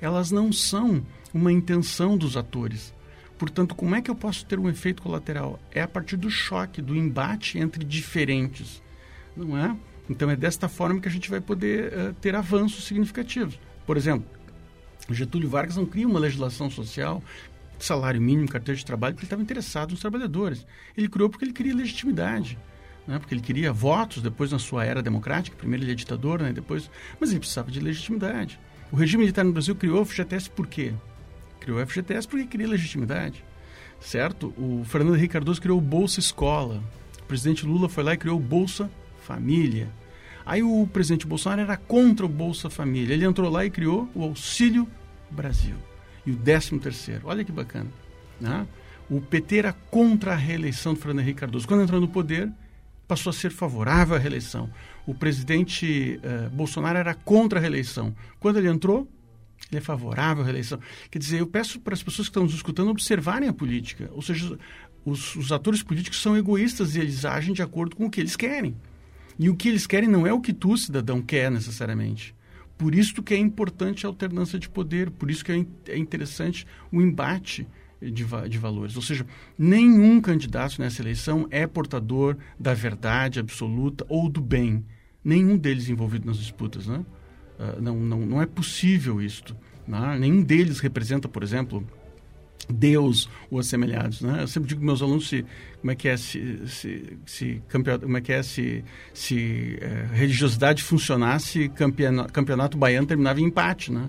[0.00, 2.92] Elas não são uma intenção dos atores.
[3.38, 5.60] Portanto, como é que eu posso ter um efeito colateral?
[5.70, 8.82] É a partir do choque, do embate entre diferentes,
[9.36, 9.74] não é?
[10.10, 13.58] Então é desta forma que a gente vai poder uh, ter avanços significativos.
[13.86, 14.28] Por exemplo,
[15.14, 17.22] Getúlio Vargas não cria uma legislação social
[17.84, 20.66] salário mínimo, carteira de trabalho, porque ele estava interessado nos trabalhadores.
[20.96, 22.58] Ele criou porque ele queria legitimidade.
[23.06, 23.18] Né?
[23.18, 25.56] Porque ele queria votos depois na sua era democrática.
[25.56, 26.52] Primeiro ele é ditador, né?
[26.52, 26.90] depois...
[27.18, 28.60] mas ele precisava de legitimidade.
[28.92, 30.92] O regime militar no Brasil criou o FGTS por quê?
[31.60, 33.44] Criou o FGTS porque queria legitimidade.
[34.00, 34.54] Certo?
[34.56, 36.82] O Fernando Henrique Cardoso criou o Bolsa Escola.
[37.20, 38.90] O presidente Lula foi lá e criou o Bolsa
[39.22, 39.88] Família.
[40.44, 43.14] Aí o presidente Bolsonaro era contra o Bolsa Família.
[43.14, 44.88] Ele entrou lá e criou o Auxílio
[45.30, 45.76] Brasil
[46.26, 47.22] e o 13 terceiro.
[47.24, 47.90] Olha que bacana.
[48.40, 48.66] Né?
[49.08, 51.66] O PT era contra a reeleição do Fernando Henrique Cardoso.
[51.66, 52.50] Quando entrou no poder,
[53.08, 54.70] passou a ser favorável à reeleição.
[55.06, 58.14] O presidente uh, Bolsonaro era contra a reeleição.
[58.38, 59.08] Quando ele entrou,
[59.70, 60.78] ele é favorável à reeleição.
[61.10, 64.08] Quer dizer, eu peço para as pessoas que estão nos escutando observarem a política.
[64.12, 64.56] Ou seja,
[65.04, 68.36] os, os atores políticos são egoístas e eles agem de acordo com o que eles
[68.36, 68.76] querem.
[69.38, 72.34] E o que eles querem não é o que tu, cidadão, quer necessariamente.
[72.80, 76.66] Por isso que é importante a alternância de poder, por isso que é, é interessante
[76.90, 77.68] o embate
[78.00, 78.96] de, de, valores.
[78.96, 79.26] Ou seja,
[79.58, 84.82] nenhum candidato nessa eleição é portador da verdade absoluta ou do bem.
[85.22, 86.86] Nenhum deles envolvido nas disputas.
[86.86, 87.04] Né?
[87.58, 89.54] Uh, não, não, não é possível isto.
[89.86, 90.16] Né?
[90.18, 91.86] Nenhum deles representa, por exemplo,
[92.70, 94.42] Deus ou assemelhados, né?
[94.42, 95.44] Eu sempre digo meus alunos se
[95.80, 100.08] como é que é se, se, se campeonato, como é que é se, se é,
[100.12, 104.08] religiosidade funcionasse, campeonato, campeonato baiano terminava em empate, né?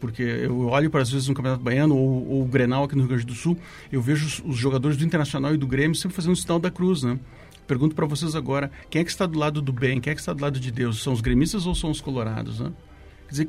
[0.00, 3.02] Porque eu olho para às vezes um campeonato baiano ou, ou o Grenal aqui no
[3.02, 3.58] Rio Grande do Sul,
[3.92, 6.70] eu vejo os, os jogadores do Internacional e do Grêmio sempre fazendo o sinal da
[6.70, 7.18] cruz, né?
[7.66, 10.20] Pergunto para vocês agora, quem é que está do lado do bem, quem é que
[10.20, 11.02] está do lado de Deus?
[11.02, 12.72] São os gremistas ou são os colorados, né?
[13.28, 13.48] Quer dizer,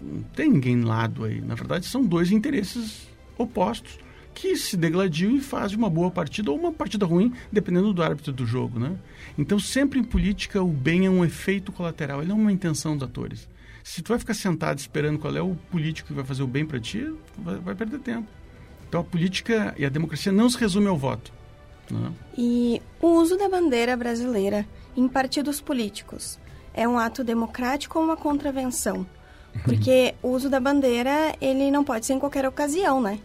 [0.00, 1.40] não tem ninguém lado aí.
[1.40, 3.98] Na verdade, são dois interesses opostos
[4.34, 8.32] que se degladiam e fazem uma boa partida ou uma partida ruim, dependendo do árbitro
[8.32, 8.96] do jogo, né?
[9.38, 12.96] Então, sempre em política, o bem é um efeito colateral, ele não é uma intenção
[12.96, 13.48] dos atores.
[13.82, 16.66] Se tu vai ficar sentado esperando qual é o político que vai fazer o bem
[16.66, 18.26] para ti, vai, vai, perder tempo.
[18.88, 21.32] Então, a política e a democracia não se resume ao voto.
[21.90, 22.12] Né?
[22.36, 24.66] E o uso da bandeira brasileira
[24.96, 26.38] em partidos políticos
[26.72, 29.06] é um ato democrático ou uma contravenção?
[29.62, 33.18] Porque o uso da bandeira, ele não pode ser em qualquer ocasião, né?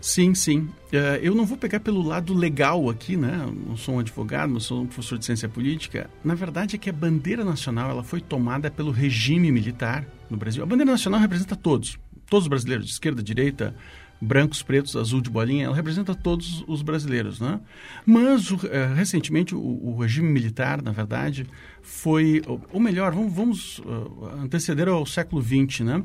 [0.00, 0.68] Sim, sim.
[0.92, 3.48] Uh, eu não vou pegar pelo lado legal aqui, né?
[3.66, 6.10] não sou um advogado, não sou um professor de ciência política.
[6.24, 10.62] Na verdade é que a bandeira nacional ela foi tomada pelo regime militar no Brasil.
[10.62, 11.96] A bandeira nacional representa todos,
[12.28, 13.76] todos os brasileiros, de esquerda, direita,
[14.22, 17.60] brancos, pretos, azul de bolinha, ela representa todos os brasileiros, né?
[18.06, 18.58] Mas, uh,
[18.94, 21.44] recentemente, o, o, regime militar, na verdade,
[21.82, 22.40] foi...
[22.72, 26.04] Ou melhor, vamos, vamos uh, anteceder ao século XX, né?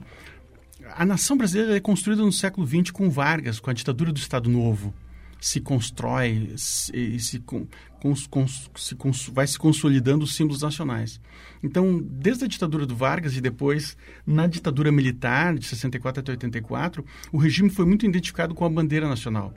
[0.96, 4.50] A nação brasileira é construída no século XX com Vargas, com a ditadura do Estado
[4.50, 4.94] Novo
[5.40, 6.56] se constrói
[6.94, 11.20] e se, cons, cons, se cons, vai se consolidando os símbolos nacionais.
[11.64, 17.06] Então, desde a ditadura do Vargas e depois na ditadura militar de 64 até 84,
[17.32, 19.54] o regime foi muito identificado com a bandeira nacional.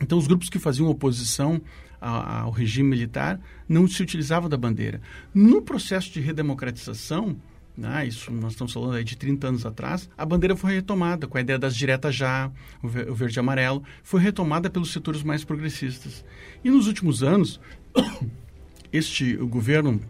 [0.00, 1.60] Então, os grupos que faziam oposição
[2.00, 3.38] ao regime militar
[3.68, 5.02] não se utilizavam da bandeira.
[5.34, 7.36] No processo de redemocratização,
[7.82, 11.38] ah, isso nós estamos falando aí de 30 anos atrás, a bandeira foi retomada com
[11.38, 12.50] a ideia das diretas já,
[12.82, 16.24] o verde e amarelo, foi retomada pelos setores mais progressistas.
[16.62, 17.60] E nos últimos anos,
[18.92, 20.00] este governo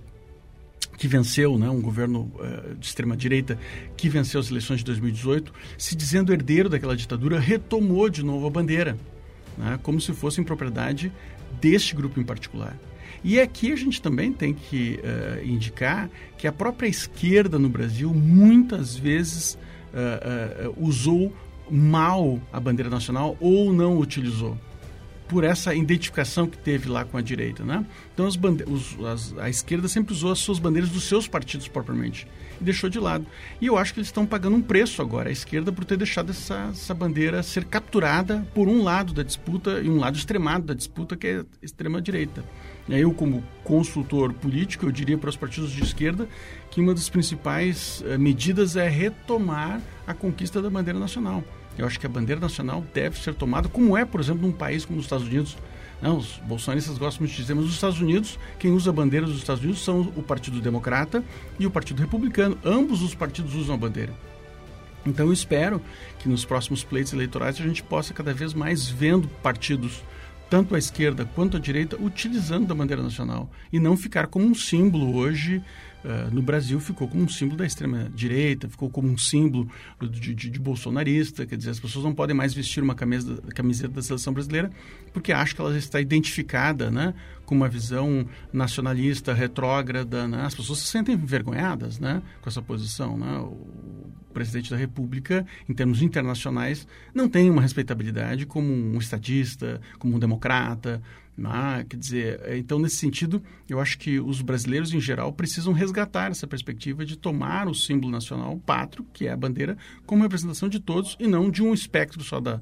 [0.99, 3.59] que venceu, né, um governo uh, de extrema direita
[3.97, 8.51] que venceu as eleições de 2018, se dizendo herdeiro daquela ditadura, retomou de novo a
[8.51, 8.99] bandeira,
[9.57, 11.11] né, como se fosse em propriedade
[11.59, 12.77] deste grupo em particular.
[13.23, 18.13] E aqui a gente também tem que uh, indicar que a própria esquerda no Brasil
[18.15, 19.59] muitas vezes
[19.93, 21.33] uh, uh, usou
[21.71, 24.59] mal a bandeira nacional ou não utilizou
[25.29, 27.87] por essa identificação que teve lá com a direita, né?
[28.13, 32.27] Então os os, as, a esquerda sempre usou as suas bandeiras dos seus partidos propriamente
[32.61, 33.27] e deixou de lado.
[33.61, 36.31] E eu acho que eles estão pagando um preço agora, a esquerda, por ter deixado
[36.31, 40.75] essa, essa bandeira ser capturada por um lado da disputa e um lado extremado da
[40.75, 42.45] disputa, que é a extrema-direita.
[42.89, 46.29] Eu, como consultor político, eu diria para os partidos de esquerda
[46.71, 51.45] que uma das principais uh, medidas é retomar a conquista da bandeira nacional.
[51.79, 54.85] Eu acho que a bandeira nacional deve ser tomada, como é, por exemplo, num país
[54.85, 55.57] como os Estados Unidos.
[56.03, 59.37] Os bolsonaristas gostam muito de dizer, mas os Estados Unidos, quem usa a bandeira dos
[59.37, 61.23] Estados Unidos são o Partido Democrata
[61.59, 62.59] e o Partido Republicano.
[62.65, 64.13] Ambos os partidos usam a bandeira.
[65.05, 65.81] Então eu espero
[66.19, 70.03] que nos próximos pleitos eleitorais a gente possa cada vez mais vendo partidos
[70.51, 74.55] tanto a esquerda quanto a direita utilizando a bandeira nacional e não ficar como um
[74.55, 75.63] símbolo hoje
[76.05, 79.69] uh, no Brasil ficou como um símbolo da extrema direita ficou como um símbolo
[80.01, 83.95] de, de, de, bolsonarista quer dizer as pessoas não podem mais vestir uma camisa, camiseta
[83.95, 84.71] da seleção brasileira
[85.13, 90.43] porque acham que ela está identificada né com uma visão nacionalista retrógrada né?
[90.43, 93.91] as pessoas se sentem envergonhadas né com essa posição né o,
[94.31, 100.19] presidente da República, em termos internacionais, não tem uma respeitabilidade como um estadista, como um
[100.19, 101.03] democrata.
[101.41, 101.87] Né?
[101.89, 106.47] Quer dizer, então, nesse sentido, eu acho que os brasileiros, em geral, precisam resgatar essa
[106.47, 110.79] perspectiva de tomar o símbolo nacional, o pátrio, que é a bandeira, como representação de
[110.79, 112.61] todos e não de um espectro só da,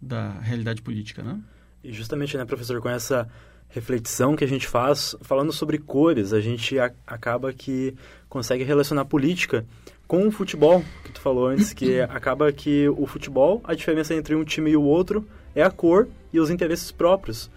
[0.00, 1.22] da realidade política.
[1.22, 1.38] Né?
[1.84, 3.28] E justamente, né, professor, com essa
[3.68, 7.94] reflexão que a gente faz, falando sobre cores, a gente a, acaba que
[8.30, 9.66] consegue relacionar política
[10.06, 14.34] com o futebol, que tu falou antes, que acaba que o futebol, a diferença entre
[14.34, 17.50] um time e o outro é a cor e os interesses próprios.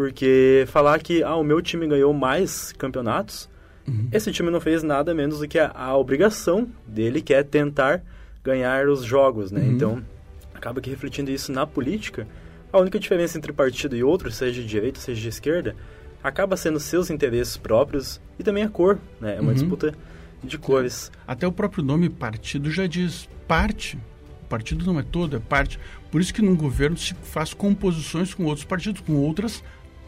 [0.00, 3.50] Porque falar que ah, o meu time ganhou mais campeonatos,
[3.86, 4.08] uhum.
[4.10, 8.02] esse time não fez nada menos do que a, a, obrigação dele, que é tentar
[8.42, 9.60] ganhar os jogos, né?
[9.60, 9.70] Uhum.
[9.72, 10.02] Então,
[10.54, 12.26] acaba que refletindo isso na política,
[12.72, 15.76] a única diferença entre partido e outro, seja de direita, seja de esquerda,
[16.24, 19.36] acaba sendo seus interesses próprios e também a cor, né?
[19.36, 19.54] É uma uhum.
[19.54, 19.92] disputa
[20.42, 21.12] de cores.
[21.26, 23.98] Até o próprio nome partido já diz parte.
[24.44, 25.78] O partido não é todo, é parte.
[26.10, 29.62] Por isso que num governo se faz composições com outros partidos, com outras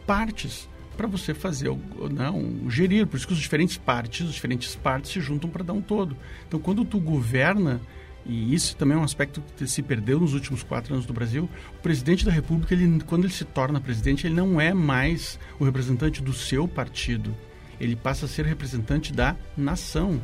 [0.05, 1.69] partes, para você fazer
[2.11, 3.07] não, né, gerir.
[3.07, 6.15] Por isso que os diferentes partes, os diferentes partes se juntam para dar um todo.
[6.47, 7.81] Então, quando tu governa,
[8.25, 11.49] e isso também é um aspecto que se perdeu nos últimos quatro anos do Brasil,
[11.77, 15.65] o presidente da República, ele, quando ele se torna presidente, ele não é mais o
[15.65, 17.35] representante do seu partido
[17.79, 20.21] ele passa a ser representante da nação.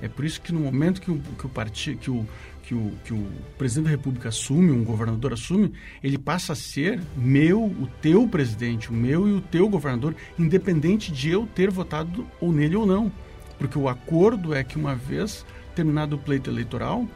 [0.00, 2.26] É por isso que no momento que o, que o partido, que o,
[2.66, 3.26] que o, que o
[3.58, 5.72] presidente da República assume, um governador assume,
[6.02, 11.12] ele passa a ser meu, o teu presidente, o meu e o teu governador, independente
[11.12, 13.12] de eu ter votado ou nele ou não.
[13.58, 17.06] Porque o acordo é que uma vez terminado o pleito eleitoral,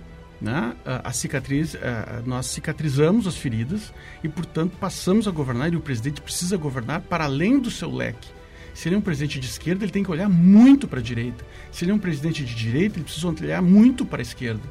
[0.40, 5.80] né, a, cicatriz, a, nós cicatrizamos as feridas e, portanto, passamos a governar e o
[5.80, 8.28] presidente precisa governar para além do seu leque.
[8.74, 11.44] Se ele é um presidente de esquerda, ele tem que olhar muito para a direita.
[11.72, 14.62] Se ele é um presidente de direita, ele precisa olhar muito para a esquerda.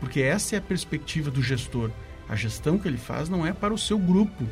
[0.00, 1.90] Porque essa é a perspectiva do gestor.
[2.28, 4.44] A gestão que ele faz não é para o seu grupo,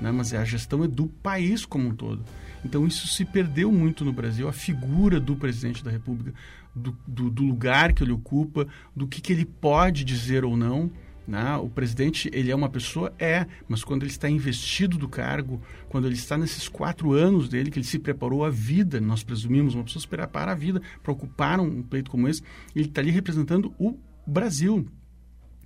[0.00, 0.10] né?
[0.10, 2.24] mas é a gestão é do país como um todo.
[2.64, 6.32] Então isso se perdeu muito no Brasil, a figura do presidente da República,
[6.74, 10.90] do, do, do lugar que ele ocupa, do que, que ele pode dizer ou não.
[11.26, 11.56] Né?
[11.56, 13.12] O presidente, ele é uma pessoa?
[13.18, 17.70] É, mas quando ele está investido do cargo, quando ele está nesses quatro anos dele,
[17.70, 21.12] que ele se preparou a vida, nós presumimos, uma pessoa se prepara a vida para
[21.12, 22.42] ocupar um pleito como esse,
[22.74, 24.86] ele está ali representando o Brasil.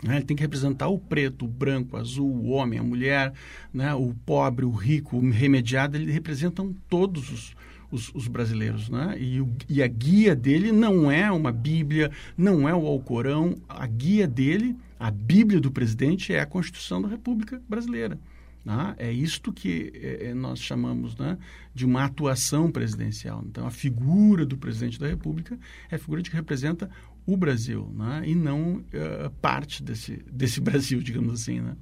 [0.02, 0.16] Né?
[0.16, 3.32] Ele tem que representar o preto, o branco, o azul, o homem, a mulher,
[3.72, 3.94] né?
[3.94, 7.56] o pobre, o rico, o remediado, eles representam todos os,
[7.90, 8.88] os, os, brasileiros.
[8.88, 9.16] Né?
[9.18, 14.26] E, e, a guia dele não é uma Bíblia, não é o Alcorão, a guia
[14.26, 18.20] dele a Bíblia do presidente é a Constituição da República Brasileira.
[18.62, 18.94] Né?
[18.98, 21.38] É isto que é, é, nós chamamos né,
[21.74, 23.42] de uma atuação presidencial.
[23.46, 25.58] Então, a figura do presidente da República
[25.90, 26.90] é a figura que representa
[27.26, 28.22] o Brasil né?
[28.26, 31.60] e não uh, parte desse, desse Brasil, digamos assim.
[31.60, 31.76] Né?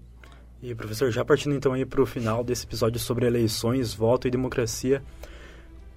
[0.62, 4.30] E, professor, já partindo então aí para o final desse episódio sobre eleições, voto e
[4.30, 5.02] democracia,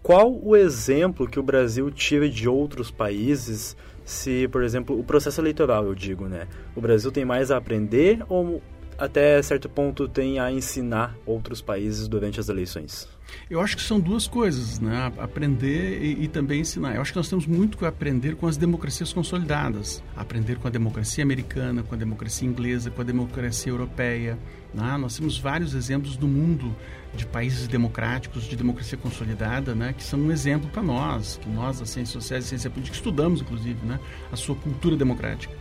[0.03, 5.39] qual o exemplo que o Brasil tira de outros países se, por exemplo, o processo
[5.39, 6.47] eleitoral, eu digo, né?
[6.75, 8.61] O Brasil tem mais a aprender ou
[9.01, 13.09] até certo ponto tem a ensinar outros países durante as eleições?
[13.49, 15.11] Eu acho que são duas coisas, né?
[15.17, 16.95] Aprender e, e, também ensinar.
[16.95, 20.03] Eu acho que nós temos muito que aprender com as democracias consolidadas.
[20.15, 24.37] Aprender com a democracia americana, com a democracia inglesa, com a democracia europeia.
[24.73, 24.97] Né?
[24.97, 26.75] Nós temos vários exemplos do mundo
[27.15, 29.93] de países democráticos, de democracia consolidada, né?
[29.97, 33.41] Que são um exemplo para nós, que nós, as ciências sociais e ciência política, estudamos,
[33.41, 33.99] inclusive, né?
[34.31, 35.60] A sua cultura democrática.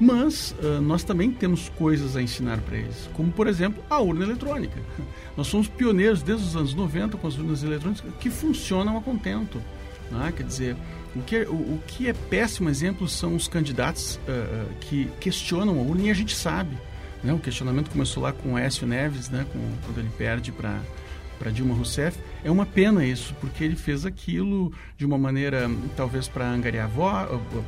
[0.00, 4.24] Mas uh, nós também temos coisas a ensinar para eles, como por exemplo a urna
[4.24, 4.80] eletrônica.
[5.36, 9.62] Nós somos pioneiros desde os anos 90 com as urnas eletrônicas que funcionam a contento.
[10.10, 10.32] Né?
[10.34, 10.76] Quer dizer,
[11.14, 15.78] o que, é, o, o, que é péssimo exemplo são os candidatos uh, que questionam
[15.78, 16.78] a urna e a gente sabe.
[17.22, 17.34] Né?
[17.34, 19.44] O questionamento começou lá com o Écio Neves, né?
[19.52, 20.80] com, quando ele perde para
[21.40, 22.16] para Dilma Rousseff.
[22.42, 26.90] É uma pena isso, porque ele fez aquilo de uma maneira, talvez para angariar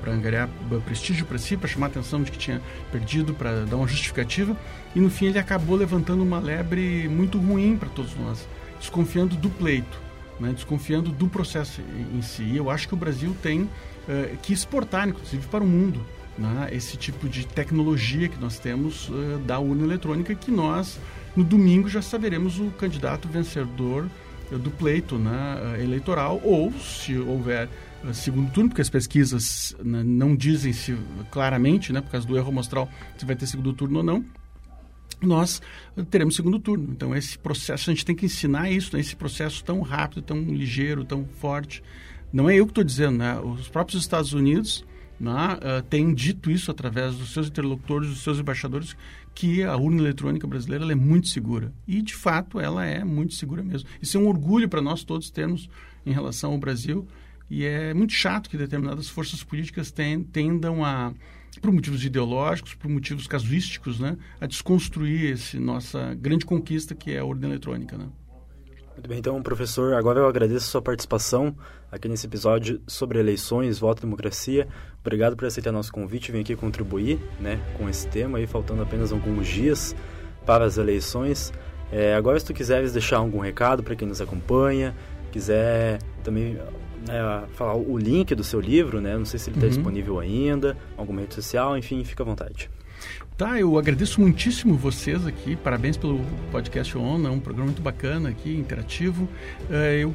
[0.01, 0.49] para angariar
[0.85, 2.61] prestígio para si, para chamar a atenção de que tinha
[2.91, 4.57] perdido, para dar uma justificativa.
[4.95, 8.49] E no fim ele acabou levantando uma lebre muito ruim para todos nós,
[8.79, 10.01] desconfiando do pleito,
[10.41, 11.83] né, desconfiando do processo
[12.15, 12.43] em si.
[12.43, 13.69] E eu acho que o Brasil tem uh,
[14.43, 16.05] que exportar, inclusive, para o mundo.
[16.39, 20.99] Né, esse tipo de tecnologia que nós temos uh, da urna eletrônica que nós
[21.37, 24.09] no domingo já saberemos o candidato vencedor eh,
[24.59, 27.69] do pleito né, eh, eleitoral, ou se houver
[28.05, 30.97] eh, segundo turno, porque as pesquisas né, não dizem se
[31.31, 34.25] claramente, né, por causa do erro amostral, se vai ter segundo turno ou não,
[35.21, 35.63] nós
[36.11, 36.89] teremos segundo turno.
[36.91, 40.41] Então, esse processo, a gente tem que ensinar isso, né, esse processo tão rápido, tão
[40.41, 41.83] ligeiro, tão forte.
[42.33, 43.39] Não é eu que estou dizendo, né?
[43.39, 44.85] Os próprios Estados Unidos
[45.21, 48.97] né, uh, têm dito isso através dos seus interlocutores, dos seus embaixadores,
[49.35, 51.73] que a urna eletrônica brasileira é muito segura.
[51.87, 53.89] E, de fato, ela é muito segura mesmo.
[54.01, 55.69] Isso é um orgulho para nós todos termos
[56.05, 57.07] em relação ao Brasil.
[57.51, 59.93] E é muito chato que determinadas forças políticas
[60.33, 61.13] tendam a,
[61.61, 67.19] por motivos ideológicos, por motivos casuísticos, né, a desconstruir essa nossa grande conquista que é
[67.19, 67.97] a urna eletrônica.
[67.97, 68.07] Né?
[68.95, 71.57] Muito bem, então, professor, agora eu agradeço a sua participação
[71.91, 74.69] aqui nesse episódio sobre eleições, voto e democracia.
[75.01, 78.83] Obrigado por aceitar nosso convite e vir aqui contribuir né, com esse tema, aí, faltando
[78.83, 79.97] apenas alguns dias
[80.45, 81.53] para as eleições.
[81.91, 84.95] É, agora, se tu quiseres deixar algum recado para quem nos acompanha,
[85.31, 86.59] quiser também
[87.09, 89.17] né, falar o link do seu livro, né?
[89.17, 89.73] Não sei se ele está uhum.
[89.73, 92.71] disponível ainda, alguma rede social, enfim, fica à vontade.
[93.43, 95.57] Tá, eu agradeço muitíssimo vocês aqui.
[95.57, 96.21] Parabéns pelo
[96.53, 99.29] podcast On, é um programa muito bacana aqui, interativo.
[99.69, 100.15] É, eu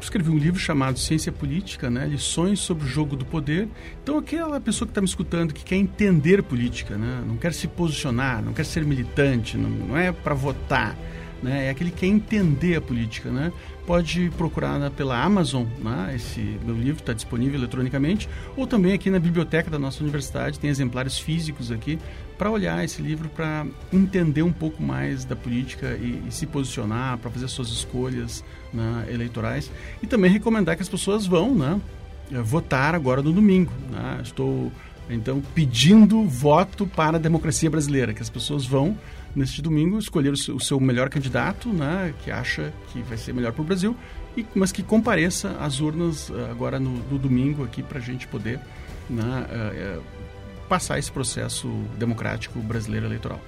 [0.00, 2.06] escrevi um livro chamado Ciência Política, né?
[2.06, 3.66] Lições sobre o jogo do poder.
[4.00, 7.20] Então, aquela pessoa que está me escutando, que quer entender política, né?
[7.26, 10.96] Não quer se posicionar, não quer ser militante, não, não é para votar
[11.42, 11.66] né?
[11.66, 13.52] É aquele que quer entender a política, né?
[13.88, 16.12] Pode procurar pela Amazon, né?
[16.14, 20.68] Esse meu livro está disponível eletronicamente, ou também aqui na biblioteca da nossa universidade tem
[20.68, 21.98] exemplares físicos aqui
[22.36, 27.16] para olhar esse livro, para entender um pouco mais da política e, e se posicionar,
[27.16, 29.70] para fazer suas escolhas né, eleitorais.
[30.02, 31.80] E também recomendar que as pessoas vão, né?
[32.44, 33.72] Votar agora no domingo.
[33.90, 34.20] Né?
[34.22, 34.70] Estou
[35.10, 38.96] então pedindo voto para a democracia brasileira, que as pessoas vão
[39.34, 43.62] neste domingo, escolher o seu, melhor candidato, né, que acha que vai ser melhor para
[43.62, 43.96] o Brasil,
[44.36, 48.26] e, mas que compareça às urnas uh, agora no, no, domingo aqui para a gente
[48.26, 48.60] poder
[49.08, 50.02] né, uh, uh,
[50.68, 53.40] passar esse processo democrático brasileiro eleitoral.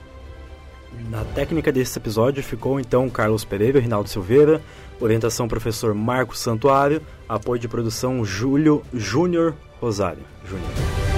[1.09, 4.61] Na técnica desse episódio ficou então Carlos Pereira e Rinaldo Silveira,
[5.01, 10.23] orientação professor Marcos Santuário, apoio de produção Júlio Júnior Rosário.
[10.45, 11.10] Júnior.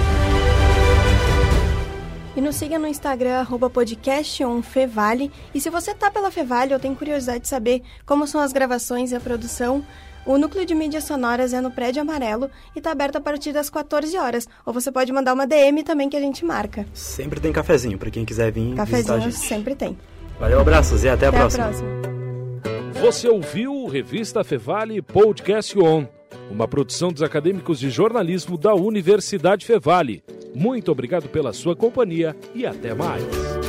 [2.35, 5.31] E nos siga no Instagram, arroba podcastonfevale.
[5.53, 9.11] E se você tá pela Fevale ou tem curiosidade de saber como são as gravações
[9.11, 9.85] e a produção,
[10.25, 13.69] o núcleo de mídias sonoras é no Prédio Amarelo e está aberto a partir das
[13.69, 14.47] 14 horas.
[14.65, 16.87] Ou você pode mandar uma DM também que a gente marca.
[16.91, 19.37] Sempre tem cafezinho para quem quiser vir Cafezinho visitar a gente.
[19.37, 19.95] sempre tem.
[20.39, 21.65] Valeu, abraços e até, até a próxima.
[21.65, 21.89] A próxima.
[22.99, 26.07] Você ouviu Revista Fevale Podcast On,
[26.49, 30.23] uma produção dos acadêmicos de jornalismo da Universidade Fevale.
[30.53, 33.62] Muito obrigado pela sua companhia e até mais.